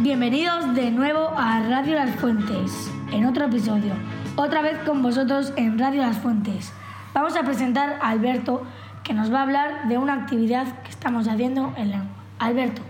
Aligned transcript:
Bienvenidos 0.00 0.76
de 0.76 0.92
nuevo 0.92 1.32
a 1.36 1.58
Radio 1.58 1.96
Las 1.96 2.14
Fuentes, 2.20 2.88
en 3.10 3.26
otro 3.26 3.46
episodio. 3.46 3.94
Otra 4.36 4.62
vez 4.62 4.78
con 4.86 5.02
vosotros 5.02 5.52
en 5.56 5.76
Radio 5.76 6.02
Las 6.02 6.18
Fuentes. 6.18 6.72
Vamos 7.12 7.34
a 7.34 7.42
presentar 7.42 7.98
a 8.00 8.10
Alberto, 8.10 8.62
que 9.02 9.12
nos 9.12 9.32
va 9.32 9.40
a 9.40 9.42
hablar 9.42 9.88
de 9.88 9.98
una 9.98 10.14
actividad 10.14 10.82
que 10.82 10.90
estamos 10.90 11.26
haciendo 11.26 11.74
en 11.76 11.90
lengua. 11.90 12.16
Alberto. 12.38 12.80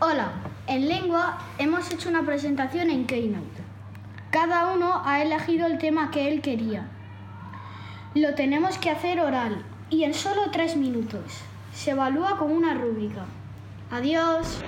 Hola, 0.00 0.32
en 0.66 0.88
lengua 0.88 1.38
hemos 1.56 1.90
hecho 1.90 2.10
una 2.10 2.22
presentación 2.22 2.90
en 2.90 3.06
Keynote. 3.06 3.62
Cada 4.30 4.74
uno 4.74 5.00
ha 5.06 5.22
elegido 5.22 5.66
el 5.66 5.78
tema 5.78 6.10
que 6.10 6.28
él 6.28 6.42
quería. 6.42 6.86
Lo 8.14 8.34
tenemos 8.34 8.76
que 8.76 8.90
hacer 8.90 9.22
oral 9.22 9.64
y 9.88 10.04
en 10.04 10.12
solo 10.12 10.50
tres 10.52 10.76
minutos. 10.76 11.40
Se 11.72 11.92
evalúa 11.92 12.36
con 12.36 12.52
una 12.52 12.74
rúbrica. 12.74 13.24
Adiós. 13.90 14.62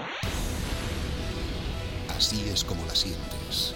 Así 2.25 2.49
es 2.49 2.65
como 2.65 2.83
la 2.87 2.95
sientes. 2.95 3.75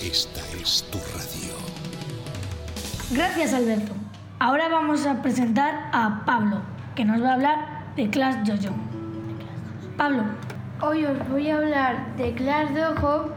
Esta 0.00 0.40
es 0.58 0.82
tu 0.90 0.96
radio. 0.96 1.54
Gracias 3.10 3.52
Alberto. 3.52 3.92
Ahora 4.38 4.70
vamos 4.70 5.04
a 5.04 5.20
presentar 5.20 5.90
a 5.92 6.24
Pablo, 6.24 6.62
que 6.94 7.04
nos 7.04 7.22
va 7.22 7.28
a 7.28 7.34
hablar 7.34 7.94
de 7.96 8.08
Class 8.08 8.48
Jojo. 8.48 8.74
Pablo. 9.98 10.22
Hoy 10.80 11.04
os 11.04 11.28
voy 11.28 11.50
a 11.50 11.58
hablar 11.58 12.16
de 12.16 12.32
Class 12.32 12.74
Dojo, 12.74 13.28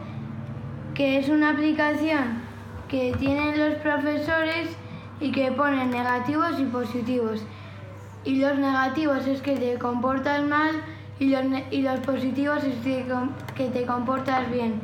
que 0.93 1.19
es 1.19 1.27
una 1.27 1.49
aplicación 1.49 2.41
que 2.87 3.13
tienen 3.19 3.59
los 3.59 3.77
profesores 3.79 4.69
y 5.19 5.33
que 5.33 5.51
ponen 5.51 5.91
negativos 5.91 6.57
y 6.61 6.63
positivos. 6.63 7.41
Y 8.23 8.37
los 8.37 8.57
negativos 8.57 9.27
es 9.27 9.41
que 9.41 9.57
te 9.57 9.77
comportas 9.77 10.43
mal 10.43 10.81
y 11.19 11.29
los, 11.29 11.43
y 11.71 11.81
los 11.81 11.99
positivos 12.01 12.63
es 12.63 12.75
que, 12.83 13.05
que 13.55 13.69
te 13.69 13.85
comportas 13.85 14.49
bien. 14.51 14.81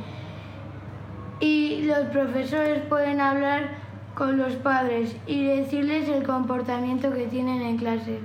Y 1.39 1.83
los 1.83 2.07
profesores 2.07 2.81
pueden 2.83 3.19
hablar 3.19 3.69
con 4.15 4.37
los 4.37 4.53
padres 4.53 5.15
y 5.25 5.45
decirles 5.45 6.07
el 6.07 6.23
comportamiento 6.23 7.11
que 7.11 7.27
tienen 7.27 7.61
en 7.61 7.77
clase. 7.77 8.19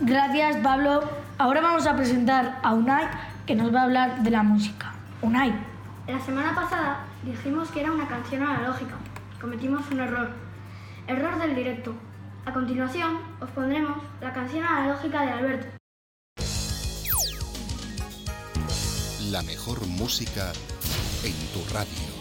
Gracias 0.00 0.56
Pablo. 0.58 1.02
Ahora 1.38 1.60
vamos 1.60 1.86
a 1.86 1.96
presentar 1.96 2.58
a 2.62 2.72
Unai 2.72 3.06
que 3.46 3.54
nos 3.54 3.74
va 3.74 3.80
a 3.80 3.84
hablar 3.84 4.22
de 4.22 4.30
la 4.30 4.42
música. 4.42 4.92
Unai. 5.22 5.52
La 6.06 6.20
semana 6.20 6.54
pasada 6.54 7.04
dijimos 7.24 7.70
que 7.70 7.80
era 7.80 7.92
una 7.92 8.06
canción 8.06 8.42
analógica. 8.42 8.94
Cometimos 9.40 9.90
un 9.90 10.00
error. 10.00 10.30
Error 11.08 11.38
del 11.38 11.54
directo. 11.54 11.94
A 12.44 12.52
continuación 12.52 13.18
os 13.40 13.50
pondremos 13.50 13.98
la 14.20 14.32
canción 14.32 14.64
analógica 14.64 15.22
de 15.22 15.32
Alberto. 15.32 15.85
La 19.36 19.42
mejor 19.42 19.86
música 19.86 20.50
en 21.22 21.34
tu 21.52 21.62
radio. 21.70 22.15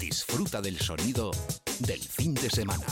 Disfruta 0.00 0.62
del 0.62 0.78
sonido 0.78 1.30
del 1.80 2.00
fin 2.00 2.32
de 2.32 2.48
semana. 2.48 2.86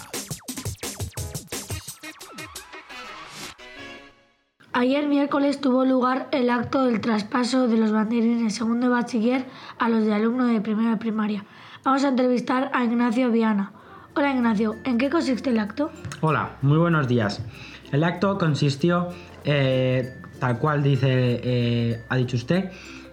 Ayer 4.74 5.08
miércoles 5.08 5.58
tuvo 5.58 5.86
lugar 5.86 6.28
el 6.32 6.50
acto 6.50 6.84
del 6.84 7.00
traspaso 7.00 7.66
de 7.66 7.78
los 7.78 7.92
banderines 7.92 8.54
segundo 8.54 8.88
de 8.88 8.92
bachiller 8.92 9.46
a 9.78 9.88
los 9.88 10.04
de 10.04 10.12
alumno 10.12 10.44
de 10.48 10.60
primera 10.60 10.90
de 10.90 10.96
primaria. 10.98 11.46
Vamos 11.82 12.04
a 12.04 12.08
entrevistar 12.08 12.70
a 12.74 12.84
Ignacio 12.84 13.30
Viana. 13.30 13.72
Hola 14.14 14.32
Ignacio, 14.34 14.74
¿en 14.84 14.98
qué 14.98 15.08
consiste 15.08 15.48
el 15.48 15.60
acto? 15.60 15.90
Hola, 16.20 16.58
muy 16.60 16.76
buenos 16.76 17.08
días. 17.08 17.42
El 17.90 18.04
acto 18.04 18.36
consistió, 18.36 19.08
eh, 19.44 20.20
tal 20.38 20.58
cual 20.58 20.82
dice, 20.82 21.40
eh, 21.42 22.04
ha 22.10 22.16
dicho 22.16 22.36
usted, 22.36 22.70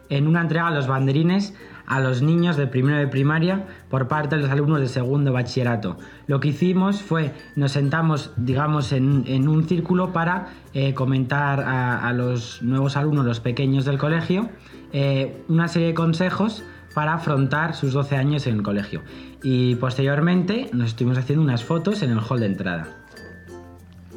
en 0.10 0.28
una 0.28 0.42
entrega 0.42 0.70
de 0.70 0.76
los 0.76 0.88
banderines 0.88 1.54
a 1.88 2.00
los 2.00 2.22
niños 2.22 2.58
de 2.58 2.68
primero 2.68 2.98
de 2.98 3.08
primaria 3.08 3.66
por 3.90 4.08
parte 4.08 4.36
de 4.36 4.42
los 4.42 4.52
alumnos 4.52 4.80
de 4.80 4.88
segundo 4.88 5.32
bachillerato. 5.32 5.98
Lo 6.28 6.40
que 6.40 6.50
hicimos 6.50 7.02
fue, 7.02 7.34
nos 7.56 7.72
sentamos, 7.72 8.32
digamos, 8.38 8.92
en, 8.92 9.48
un 9.48 9.68
círculo 9.68 10.14
para 10.14 10.48
eh, 10.74 10.94
comentar 10.94 11.62
a, 11.62 12.12
los 12.14 12.62
nuevos 12.62 12.98
alumnos, 12.98 13.26
los 13.26 13.40
pequeños 13.40 13.86
del 13.86 13.98
colegio, 13.98 14.50
eh, 14.94 15.44
una 15.48 15.68
serie 15.68 15.90
de 15.90 15.94
consejos 15.94 16.64
para 16.94 17.14
afrontar 17.14 17.76
sus 17.76 17.94
12 17.94 18.16
años 18.16 18.48
en 18.48 18.56
el 18.56 18.64
colegio. 18.64 19.04
Y 19.44 19.76
posteriormente 19.76 20.70
nos 20.74 20.88
estuvimos 20.88 21.18
haciendo 21.18 21.44
unas 21.44 21.64
fotos 21.64 22.02
en 22.02 22.12
el 22.12 22.20
hall 22.20 22.40
de 22.40 22.46
entrada. 22.46 22.88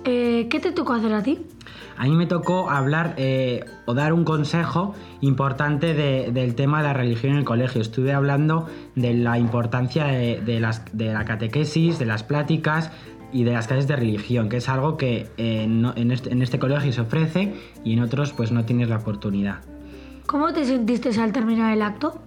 Eh, 0.04 0.46
¿Qué 0.48 0.60
te 0.60 0.72
tocó 0.72 0.94
hacer 0.94 1.12
a 1.12 1.22
ti? 1.22 1.40
A 1.98 2.04
mí 2.04 2.14
me 2.14 2.26
tocó 2.26 2.70
hablar 2.70 3.14
eh, 3.16 3.64
o 3.84 3.92
dar 3.92 4.12
un 4.12 4.22
consejo 4.22 4.94
importante 5.20 5.94
del 5.94 6.54
tema 6.54 6.78
de 6.78 6.84
la 6.84 6.92
religión 6.92 7.32
en 7.32 7.38
el 7.38 7.44
colegio. 7.44 7.82
Estuve 7.82 8.12
hablando 8.12 8.68
de 8.94 9.14
la 9.14 9.36
importancia 9.36 10.06
de, 10.06 10.60
la 10.60 11.24
catequesis, 11.24 11.98
de 11.98 12.06
las 12.06 12.22
pláticas 12.22 12.92
y 13.32 13.42
de 13.42 13.52
las 13.52 13.66
clases 13.66 13.88
de 13.88 13.96
religión, 13.96 14.48
que 14.48 14.58
es 14.58 14.68
algo 14.68 14.96
que 14.96 15.26
eh, 15.38 15.64
en, 15.64 16.10
este, 16.12 16.32
en 16.32 16.40
este 16.40 16.60
colegio 16.60 16.92
se 16.92 17.00
ofrece 17.00 17.54
y 17.84 17.94
en 17.94 18.00
otros 18.00 18.32
pues 18.32 18.52
no 18.52 18.64
tienes 18.64 18.88
la 18.88 18.98
oportunidad. 18.98 19.58
¿Cómo 20.26 20.52
te 20.52 20.64
sentiste 20.64 21.10
al 21.20 21.32
terminar 21.32 21.72
el 21.72 21.82
acto? 21.82 22.20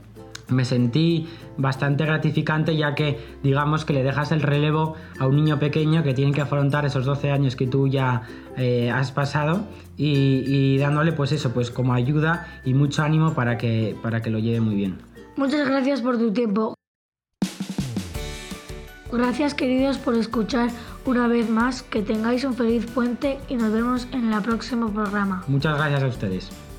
Me 0.51 0.65
sentí 0.65 1.27
bastante 1.57 2.05
gratificante 2.05 2.75
ya 2.75 2.95
que 2.95 3.19
digamos 3.43 3.85
que 3.85 3.93
le 3.93 4.03
dejas 4.03 4.31
el 4.31 4.41
relevo 4.41 4.95
a 5.19 5.27
un 5.27 5.35
niño 5.35 5.59
pequeño 5.59 6.03
que 6.03 6.13
tiene 6.13 6.31
que 6.31 6.41
afrontar 6.41 6.85
esos 6.85 7.05
12 7.05 7.31
años 7.31 7.55
que 7.55 7.67
tú 7.67 7.87
ya 7.87 8.23
eh, 8.57 8.91
has 8.91 9.11
pasado 9.11 9.65
y, 9.97 10.77
dándole 10.79 11.11
pues 11.11 11.31
eso, 11.31 11.51
pues 11.51 11.69
como 11.69 11.93
ayuda 11.93 12.47
y 12.65 12.73
mucho 12.73 13.03
ánimo 13.03 13.33
para 13.33 13.57
que, 13.57 13.95
para 14.01 14.21
que 14.21 14.31
lo 14.31 14.39
lleve 14.39 14.59
muy 14.59 14.75
bien. 14.75 14.97
Muchas 15.37 15.67
gracias 15.67 16.01
por 16.01 16.17
tu 16.17 16.33
tiempo. 16.33 16.73
Gracias 19.11 19.53
queridos 19.53 19.97
por 19.97 20.15
escuchar 20.15 20.69
una 21.05 21.27
vez 21.27 21.49
más, 21.49 21.83
que 21.83 22.01
tengáis 22.01 22.43
un 22.43 22.53
feliz 22.53 22.85
puente 22.85 23.39
y 23.49 23.55
nos 23.55 23.71
vemos 23.71 24.07
en 24.11 24.31
el 24.31 24.41
próximo 24.41 24.91
programa. 24.91 25.43
Muchas 25.47 25.77
gracias 25.77 26.03
a 26.03 26.07
ustedes. 26.07 26.70